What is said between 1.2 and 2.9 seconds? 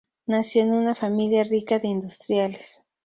rica de industriales.